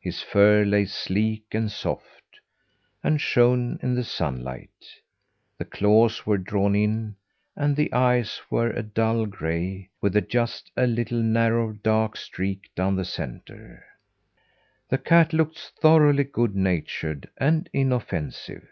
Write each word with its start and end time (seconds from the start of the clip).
His 0.00 0.22
fur 0.22 0.64
lay 0.64 0.84
sleek 0.84 1.46
and 1.50 1.68
soft, 1.68 2.38
and 3.02 3.20
shone 3.20 3.80
in 3.82 3.96
the 3.96 4.04
sunlight. 4.04 4.70
The 5.58 5.64
claws 5.64 6.24
were 6.24 6.38
drawn 6.38 6.76
in, 6.76 7.16
and 7.56 7.74
the 7.74 7.92
eyes 7.92 8.40
were 8.50 8.70
a 8.70 8.84
dull 8.84 9.26
gray, 9.26 9.90
with 10.00 10.28
just 10.28 10.70
a 10.76 10.86
little 10.86 11.18
narrow 11.20 11.72
dark 11.72 12.16
streak 12.16 12.72
down 12.76 12.94
the 12.94 13.04
centre. 13.04 13.84
The 14.90 14.98
cat 14.98 15.32
looked 15.32 15.58
thoroughly 15.80 16.22
good 16.22 16.54
natured 16.54 17.28
and 17.38 17.68
inoffensive. 17.72 18.68